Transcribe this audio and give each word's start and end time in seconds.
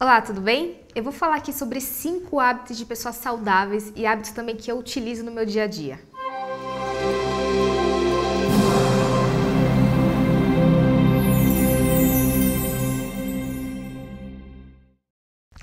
Olá, 0.00 0.20
tudo 0.20 0.40
bem? 0.40 0.78
Eu 0.94 1.02
vou 1.02 1.12
falar 1.12 1.34
aqui 1.34 1.52
sobre 1.52 1.80
cinco 1.80 2.38
hábitos 2.38 2.78
de 2.78 2.86
pessoas 2.86 3.16
saudáveis 3.16 3.92
e 3.96 4.06
hábitos 4.06 4.30
também 4.30 4.54
que 4.54 4.70
eu 4.70 4.78
utilizo 4.78 5.24
no 5.24 5.32
meu 5.32 5.44
dia 5.44 5.64
a 5.64 5.66
dia. 5.66 5.98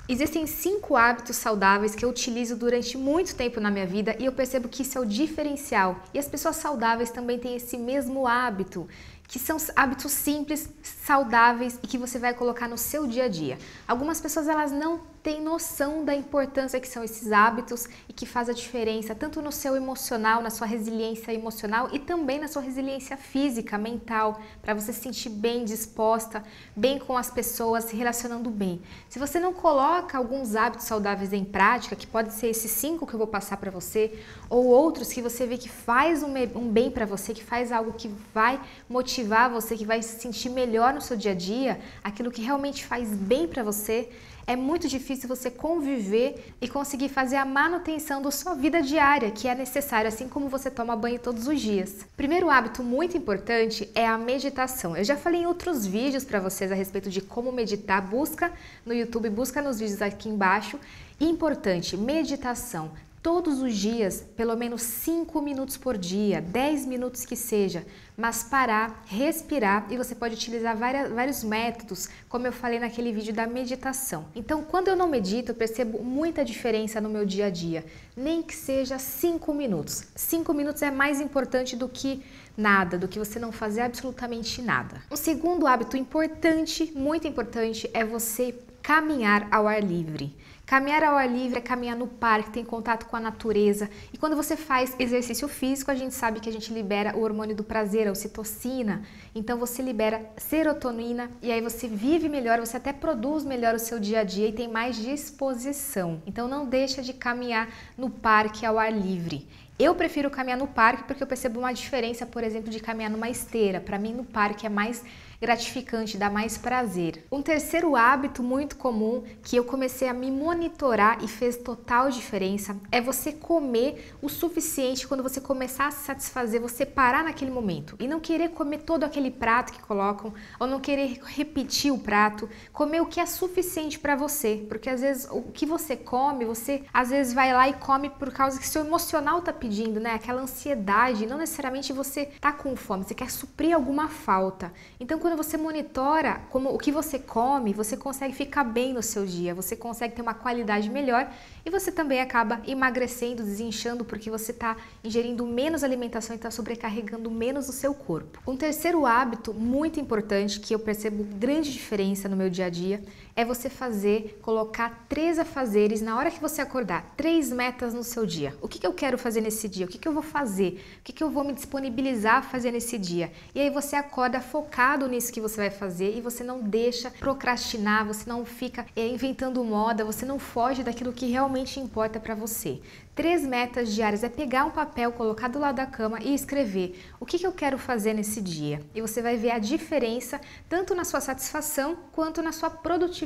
Existem 0.06 0.46
cinco 0.46 0.96
hábitos 0.96 1.36
saudáveis 1.36 1.94
que 1.94 2.04
eu 2.04 2.10
utilizo 2.10 2.56
durante 2.56 2.98
muito 2.98 3.34
tempo 3.34 3.58
na 3.58 3.70
minha 3.70 3.86
vida 3.86 4.14
e 4.18 4.26
eu 4.26 4.32
percebo 4.32 4.68
que 4.68 4.82
isso 4.82 4.98
é 4.98 5.00
o 5.00 5.06
diferencial. 5.06 5.98
E 6.12 6.18
as 6.18 6.28
pessoas 6.28 6.56
saudáveis 6.56 7.10
também 7.10 7.38
têm 7.38 7.56
esse 7.56 7.78
mesmo 7.78 8.26
hábito 8.26 8.86
que 9.28 9.38
são 9.38 9.56
hábitos 9.74 10.12
simples, 10.12 10.68
saudáveis 10.82 11.78
e 11.82 11.86
que 11.86 11.98
você 11.98 12.18
vai 12.18 12.34
colocar 12.34 12.68
no 12.68 12.78
seu 12.78 13.06
dia 13.06 13.24
a 13.24 13.28
dia. 13.28 13.58
Algumas 13.86 14.20
pessoas 14.20 14.48
elas 14.48 14.70
não 14.70 15.00
têm 15.22 15.42
noção 15.42 16.04
da 16.04 16.14
importância 16.14 16.78
que 16.78 16.86
são 16.86 17.02
esses 17.02 17.32
hábitos 17.32 17.88
e 18.08 18.12
que 18.12 18.24
faz 18.24 18.48
a 18.48 18.52
diferença 18.52 19.12
tanto 19.12 19.42
no 19.42 19.50
seu 19.50 19.74
emocional, 19.74 20.40
na 20.40 20.50
sua 20.50 20.68
resiliência 20.68 21.32
emocional 21.32 21.88
e 21.92 21.98
também 21.98 22.38
na 22.38 22.46
sua 22.46 22.62
resiliência 22.62 23.16
física, 23.16 23.76
mental, 23.76 24.40
para 24.62 24.72
você 24.72 24.92
se 24.92 25.00
sentir 25.00 25.30
bem 25.30 25.64
disposta, 25.64 26.44
bem 26.76 27.00
com 27.00 27.16
as 27.16 27.28
pessoas, 27.28 27.84
se 27.84 27.96
relacionando 27.96 28.48
bem. 28.50 28.80
Se 29.08 29.18
você 29.18 29.40
não 29.40 29.52
coloca 29.52 30.16
alguns 30.16 30.54
hábitos 30.54 30.86
saudáveis 30.86 31.32
em 31.32 31.44
prática, 31.44 31.96
que 31.96 32.06
pode 32.06 32.32
ser 32.32 32.48
esses 32.48 32.70
cinco 32.70 33.04
que 33.04 33.14
eu 33.14 33.18
vou 33.18 33.26
passar 33.26 33.56
para 33.56 33.72
você, 33.72 34.16
ou 34.48 34.66
outros 34.66 35.12
que 35.12 35.20
você 35.20 35.44
vê 35.44 35.58
que 35.58 35.68
faz 35.68 36.22
um 36.22 36.70
bem 36.70 36.88
para 36.88 37.04
você, 37.04 37.34
que 37.34 37.42
faz 37.42 37.72
algo 37.72 37.94
que 37.94 38.08
vai 38.32 38.60
motivar 38.88 39.15
motivar 39.16 39.48
você, 39.48 39.76
que 39.76 39.86
vai 39.86 40.02
se 40.02 40.20
sentir 40.20 40.50
melhor 40.50 40.92
no 40.92 41.00
seu 41.00 41.16
dia 41.16 41.30
a 41.30 41.34
dia, 41.34 41.80
aquilo 42.04 42.30
que 42.30 42.42
realmente 42.42 42.84
faz 42.84 43.08
bem 43.08 43.48
para 43.48 43.62
você, 43.62 44.10
é 44.46 44.54
muito 44.54 44.86
difícil 44.86 45.28
você 45.28 45.50
conviver 45.50 46.54
e 46.60 46.68
conseguir 46.68 47.08
fazer 47.08 47.36
a 47.36 47.44
manutenção 47.44 48.20
da 48.22 48.30
sua 48.30 48.54
vida 48.54 48.80
diária, 48.82 49.30
que 49.30 49.48
é 49.48 49.54
necessário, 49.54 50.06
assim 50.06 50.28
como 50.28 50.48
você 50.48 50.70
toma 50.70 50.94
banho 50.94 51.18
todos 51.18 51.48
os 51.48 51.60
dias. 51.60 52.06
Primeiro 52.16 52.50
hábito 52.50 52.82
muito 52.82 53.16
importante 53.16 53.90
é 53.94 54.06
a 54.06 54.18
meditação. 54.18 54.96
Eu 54.96 55.02
já 55.02 55.16
falei 55.16 55.42
em 55.42 55.46
outros 55.46 55.86
vídeos 55.86 56.24
para 56.24 56.38
vocês 56.38 56.70
a 56.70 56.74
respeito 56.74 57.10
de 57.10 57.20
como 57.20 57.50
meditar. 57.50 58.00
Busca 58.00 58.52
no 58.84 58.94
YouTube, 58.94 59.30
busca 59.30 59.60
nos 59.62 59.80
vídeos 59.80 60.02
aqui 60.02 60.28
embaixo. 60.28 60.78
Importante, 61.18 61.96
meditação 61.96 62.92
todos 63.26 63.60
os 63.60 63.74
dias, 63.74 64.24
pelo 64.36 64.56
menos 64.56 64.82
5 64.82 65.42
minutos 65.42 65.76
por 65.76 65.98
dia, 65.98 66.40
10 66.40 66.86
minutos 66.86 67.24
que 67.24 67.34
seja, 67.34 67.84
mas 68.16 68.44
parar, 68.44 69.02
respirar 69.04 69.88
e 69.90 69.96
você 69.96 70.14
pode 70.14 70.36
utilizar 70.36 70.76
várias, 70.76 71.10
vários 71.10 71.42
métodos, 71.42 72.08
como 72.28 72.46
eu 72.46 72.52
falei 72.52 72.78
naquele 72.78 73.12
vídeo 73.12 73.34
da 73.34 73.44
meditação. 73.44 74.26
Então, 74.32 74.62
quando 74.62 74.86
eu 74.86 74.94
não 74.94 75.08
medito, 75.08 75.50
eu 75.50 75.56
percebo 75.56 76.04
muita 76.04 76.44
diferença 76.44 77.00
no 77.00 77.08
meu 77.08 77.26
dia 77.26 77.46
a 77.46 77.50
dia, 77.50 77.84
nem 78.16 78.44
que 78.44 78.54
seja 78.54 78.96
5 78.96 79.52
minutos. 79.52 80.04
5 80.14 80.54
minutos 80.54 80.82
é 80.82 80.92
mais 80.92 81.20
importante 81.20 81.74
do 81.74 81.88
que 81.88 82.22
nada, 82.56 82.96
do 82.96 83.08
que 83.08 83.18
você 83.18 83.40
não 83.40 83.50
fazer 83.50 83.80
absolutamente 83.80 84.62
nada. 84.62 85.02
O 85.10 85.16
segundo 85.16 85.66
hábito 85.66 85.96
importante, 85.96 86.92
muito 86.94 87.26
importante, 87.26 87.90
é 87.92 88.04
você 88.04 88.54
caminhar 88.86 89.48
ao 89.50 89.66
ar 89.66 89.82
livre. 89.82 90.32
Caminhar 90.64 91.02
ao 91.02 91.16
ar 91.16 91.28
livre 91.28 91.58
é 91.58 91.60
caminhar 91.60 91.96
no 91.96 92.06
parque, 92.06 92.50
tem 92.50 92.64
contato 92.64 93.06
com 93.06 93.16
a 93.16 93.20
natureza. 93.20 93.90
E 94.12 94.16
quando 94.16 94.36
você 94.36 94.56
faz 94.56 94.94
exercício 94.96 95.48
físico, 95.48 95.90
a 95.90 95.94
gente 95.96 96.14
sabe 96.14 96.38
que 96.38 96.48
a 96.48 96.52
gente 96.52 96.72
libera 96.72 97.16
o 97.16 97.22
hormônio 97.22 97.56
do 97.56 97.64
prazer, 97.64 98.06
a 98.06 98.12
ocitocina. 98.12 99.02
Então 99.34 99.58
você 99.58 99.82
libera 99.82 100.24
serotonina 100.36 101.28
e 101.42 101.50
aí 101.50 101.60
você 101.60 101.88
vive 101.88 102.28
melhor, 102.28 102.60
você 102.60 102.76
até 102.76 102.92
produz 102.92 103.44
melhor 103.44 103.74
o 103.74 103.78
seu 103.80 103.98
dia 103.98 104.20
a 104.20 104.24
dia 104.24 104.46
e 104.46 104.52
tem 104.52 104.68
mais 104.68 104.94
disposição. 104.94 106.22
Então 106.24 106.46
não 106.46 106.64
deixa 106.64 107.02
de 107.02 107.12
caminhar 107.12 107.68
no 107.98 108.08
parque 108.08 108.64
ao 108.64 108.78
ar 108.78 108.92
livre. 108.92 109.48
Eu 109.76 109.96
prefiro 109.96 110.30
caminhar 110.30 110.58
no 110.58 110.68
parque 110.68 111.02
porque 111.02 111.24
eu 111.24 111.26
percebo 111.26 111.58
uma 111.58 111.74
diferença, 111.74 112.24
por 112.24 112.44
exemplo, 112.44 112.70
de 112.70 112.78
caminhar 112.78 113.10
numa 113.10 113.28
esteira. 113.28 113.80
Para 113.80 113.98
mim, 113.98 114.12
no 114.12 114.24
parque 114.24 114.64
é 114.64 114.70
mais 114.70 115.02
gratificante, 115.40 116.16
dá 116.16 116.30
mais 116.30 116.56
prazer. 116.56 117.24
Um 117.30 117.42
terceiro 117.42 117.96
hábito 117.96 118.42
muito 118.42 118.76
comum 118.76 119.24
que 119.42 119.56
eu 119.56 119.64
comecei 119.64 120.08
a 120.08 120.14
me 120.14 120.30
monitorar 120.30 121.22
e 121.22 121.28
fez 121.28 121.56
total 121.56 122.10
diferença 122.10 122.76
é 122.90 123.00
você 123.00 123.32
comer 123.32 124.14
o 124.22 124.28
suficiente 124.28 125.06
quando 125.06 125.22
você 125.22 125.40
começar 125.40 125.88
a 125.88 125.90
se 125.90 126.04
satisfazer, 126.04 126.60
você 126.60 126.84
parar 126.84 127.24
naquele 127.24 127.50
momento 127.50 127.96
e 127.98 128.08
não 128.08 128.20
querer 128.20 128.50
comer 128.50 128.78
todo 128.78 129.04
aquele 129.04 129.30
prato 129.30 129.72
que 129.72 129.82
colocam 129.82 130.32
ou 130.58 130.66
não 130.66 130.80
querer 130.80 131.20
repetir 131.24 131.92
o 131.92 131.98
prato, 131.98 132.48
comer 132.72 133.00
o 133.00 133.06
que 133.06 133.20
é 133.20 133.26
suficiente 133.26 133.98
para 133.98 134.16
você, 134.16 134.64
porque 134.68 134.88
às 134.88 135.00
vezes 135.00 135.28
o 135.30 135.42
que 135.42 135.66
você 135.66 135.96
come, 135.96 136.44
você 136.44 136.84
às 136.92 137.10
vezes 137.10 137.32
vai 137.32 137.52
lá 137.52 137.68
e 137.68 137.74
come 137.74 138.10
por 138.10 138.32
causa 138.32 138.58
que 138.58 138.66
seu 138.66 138.84
emocional 138.84 139.42
tá 139.42 139.52
pedindo, 139.52 140.00
né? 140.00 140.14
Aquela 140.14 140.42
ansiedade, 140.42 141.26
não 141.26 141.38
necessariamente 141.38 141.92
você 141.92 142.26
tá 142.40 142.52
com 142.52 142.76
fome, 142.76 143.04
você 143.04 143.14
quer 143.14 143.30
suprir 143.30 143.74
alguma 143.74 144.08
falta. 144.08 144.72
Então 144.98 145.18
quando 145.26 145.38
você 145.38 145.56
monitora 145.56 146.40
como 146.50 146.72
o 146.72 146.78
que 146.78 146.92
você 146.92 147.18
come, 147.18 147.72
você 147.72 147.96
consegue 147.96 148.32
ficar 148.32 148.62
bem 148.62 148.92
no 148.92 149.02
seu 149.02 149.26
dia, 149.26 149.52
você 149.56 149.74
consegue 149.74 150.14
ter 150.14 150.22
uma 150.22 150.34
qualidade 150.34 150.88
melhor 150.88 151.28
e 151.64 151.68
você 151.68 151.90
também 151.90 152.20
acaba 152.20 152.62
emagrecendo, 152.64 153.42
desinchando 153.42 154.04
porque 154.04 154.30
você 154.30 154.52
está 154.52 154.76
ingerindo 155.02 155.44
menos 155.44 155.82
alimentação 155.82 156.32
e 156.32 156.36
está 156.36 156.48
sobrecarregando 156.48 157.28
menos 157.28 157.68
o 157.68 157.72
seu 157.72 157.92
corpo. 157.92 158.40
Um 158.46 158.56
terceiro 158.56 159.04
hábito 159.04 159.52
muito 159.52 159.98
importante 159.98 160.60
que 160.60 160.72
eu 160.72 160.78
percebo 160.78 161.24
grande 161.24 161.72
diferença 161.72 162.28
no 162.28 162.36
meu 162.36 162.48
dia 162.48 162.66
a 162.66 162.70
dia 162.70 163.02
é 163.36 163.44
você 163.44 163.68
fazer, 163.68 164.38
colocar 164.40 165.04
três 165.10 165.38
afazeres 165.38 166.00
na 166.00 166.16
hora 166.16 166.30
que 166.30 166.40
você 166.40 166.62
acordar, 166.62 167.12
três 167.18 167.52
metas 167.52 167.92
no 167.92 168.02
seu 168.02 168.24
dia. 168.24 168.56
O 168.62 168.66
que, 168.66 168.78
que 168.78 168.86
eu 168.86 168.94
quero 168.94 169.18
fazer 169.18 169.42
nesse 169.42 169.68
dia? 169.68 169.84
O 169.84 169.88
que, 169.88 169.98
que 169.98 170.08
eu 170.08 170.12
vou 170.12 170.22
fazer? 170.22 170.82
O 171.00 171.02
que, 171.04 171.12
que 171.12 171.22
eu 171.22 171.28
vou 171.28 171.44
me 171.44 171.52
disponibilizar 171.52 172.36
a 172.36 172.42
fazer 172.42 172.70
nesse 172.70 172.96
dia? 172.96 173.30
E 173.54 173.60
aí 173.60 173.68
você 173.68 173.94
acorda 173.94 174.40
focado 174.40 175.06
nisso 175.06 175.30
que 175.30 175.40
você 175.40 175.56
vai 175.58 175.70
fazer 175.70 176.16
e 176.16 176.22
você 176.22 176.42
não 176.42 176.62
deixa 176.62 177.10
procrastinar, 177.10 178.06
você 178.06 178.26
não 178.26 178.46
fica 178.46 178.86
é, 178.96 179.06
inventando 179.06 179.62
moda, 179.62 180.02
você 180.02 180.24
não 180.24 180.38
foge 180.38 180.82
daquilo 180.82 181.12
que 181.12 181.26
realmente 181.26 181.78
importa 181.78 182.18
para 182.18 182.34
você. 182.34 182.80
Três 183.14 183.46
metas 183.46 183.94
diárias 183.94 184.22
é 184.22 184.28
pegar 184.28 184.66
um 184.66 184.70
papel, 184.70 185.10
colocar 185.12 185.48
do 185.48 185.58
lado 185.58 185.76
da 185.76 185.86
cama 185.86 186.18
e 186.22 186.34
escrever 186.34 187.02
o 187.18 187.24
que, 187.24 187.38
que 187.38 187.46
eu 187.46 187.52
quero 187.52 187.78
fazer 187.78 188.12
nesse 188.12 188.42
dia. 188.42 188.82
E 188.94 189.00
você 189.00 189.22
vai 189.22 189.36
ver 189.36 189.52
a 189.52 189.58
diferença 189.58 190.38
tanto 190.68 190.94
na 190.94 191.02
sua 191.02 191.20
satisfação 191.20 191.96
quanto 192.12 192.42
na 192.42 192.52
sua 192.52 192.68
produtividade. 192.68 193.25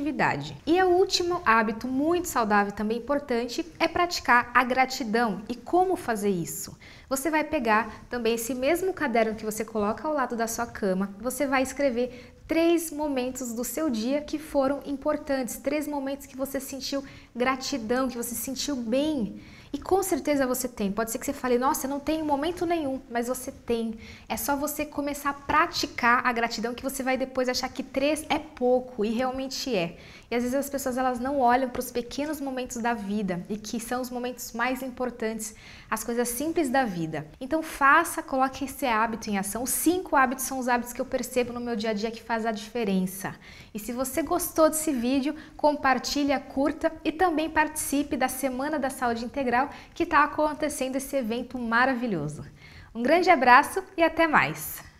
E 0.65 0.81
o 0.81 0.89
último 0.89 1.41
hábito 1.45 1.87
muito 1.87 2.27
saudável 2.27 2.71
também 2.71 2.97
importante 2.97 3.65
é 3.79 3.87
praticar 3.87 4.49
a 4.53 4.63
gratidão. 4.63 5.41
E 5.47 5.55
como 5.55 5.95
fazer 5.95 6.29
isso? 6.29 6.77
Você 7.07 7.29
vai 7.29 7.43
pegar 7.43 8.05
também 8.09 8.35
esse 8.35 8.55
mesmo 8.55 8.93
caderno 8.93 9.35
que 9.35 9.45
você 9.45 9.63
coloca 9.63 10.07
ao 10.07 10.13
lado 10.13 10.35
da 10.35 10.47
sua 10.47 10.65
cama, 10.65 11.13
você 11.19 11.45
vai 11.45 11.61
escrever 11.61 12.33
três 12.47 12.91
momentos 12.91 13.53
do 13.53 13.63
seu 13.63 13.89
dia 13.89 14.19
que 14.19 14.37
foram 14.37 14.81
importantes, 14.85 15.57
três 15.57 15.87
momentos 15.87 16.25
que 16.25 16.35
você 16.35 16.59
sentiu 16.59 17.01
gratidão, 17.33 18.09
que 18.09 18.17
você 18.17 18.35
sentiu 18.35 18.75
bem. 18.75 19.39
E 19.73 19.79
com 19.79 20.03
certeza 20.03 20.45
você 20.45 20.67
tem. 20.67 20.91
Pode 20.91 21.11
ser 21.11 21.17
que 21.17 21.25
você 21.25 21.31
fale, 21.31 21.57
nossa, 21.57 21.87
não 21.87 21.99
tenho 21.99 22.25
momento 22.25 22.65
nenhum, 22.65 22.99
mas 23.09 23.29
você 23.29 23.51
tem. 23.51 23.97
É 24.27 24.35
só 24.35 24.55
você 24.55 24.85
começar 24.85 25.29
a 25.29 25.33
praticar 25.33 26.25
a 26.25 26.33
gratidão 26.33 26.73
que 26.73 26.83
você 26.83 27.01
vai 27.01 27.17
depois 27.17 27.47
achar 27.47 27.69
que 27.69 27.81
três 27.81 28.25
é 28.29 28.37
pouco 28.37 29.05
e 29.05 29.11
realmente 29.11 29.73
é. 29.73 29.97
E 30.29 30.35
às 30.35 30.43
vezes 30.43 30.57
as 30.57 30.69
pessoas 30.69 30.97
elas 30.97 31.19
não 31.19 31.39
olham 31.39 31.69
para 31.69 31.79
os 31.79 31.91
pequenos 31.91 32.41
momentos 32.41 32.77
da 32.77 32.93
vida 32.93 33.45
e 33.49 33.57
que 33.57 33.79
são 33.79 34.01
os 34.01 34.09
momentos 34.09 34.51
mais 34.51 34.81
importantes, 34.81 35.55
as 35.89 36.03
coisas 36.03 36.27
simples 36.27 36.69
da 36.69 36.83
vida. 36.83 37.27
Então 37.39 37.63
faça, 37.63 38.21
coloque 38.21 38.65
esse 38.65 38.85
hábito 38.85 39.29
em 39.29 39.37
ação. 39.37 39.63
Os 39.63 39.69
cinco 39.69 40.15
hábitos 40.17 40.45
são 40.45 40.59
os 40.59 40.67
hábitos 40.67 40.93
que 40.93 40.99
eu 40.99 41.05
percebo 41.05 41.53
no 41.53 41.59
meu 41.61 41.75
dia 41.77 41.91
a 41.91 41.93
dia 41.93 42.11
que 42.11 42.21
faz 42.21 42.45
a 42.45 42.51
diferença. 42.51 43.35
E 43.73 43.79
se 43.79 43.93
você 43.93 44.21
gostou 44.21 44.69
desse 44.69 44.91
vídeo, 44.91 45.33
compartilha, 45.55 46.39
curta 46.39 46.91
e 47.05 47.11
também 47.11 47.49
participe 47.49 48.17
da 48.17 48.27
Semana 48.27 48.77
da 48.77 48.89
Saúde 48.89 49.23
Integral 49.23 49.60
que 49.93 50.03
está 50.03 50.23
acontecendo 50.23 50.95
esse 50.95 51.15
evento 51.15 51.57
maravilhoso. 51.57 52.45
Um 52.93 53.03
grande 53.03 53.29
abraço 53.29 53.83
e 53.95 54.03
até 54.03 54.27
mais! 54.27 54.90